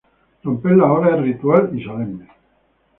El 0.39 0.47
Romper 0.47 0.77
la 0.77 0.91
hora 0.91 1.15
es 1.15 1.21
ritual 1.21 1.69
y 1.77 1.83
solemne. 1.83 2.27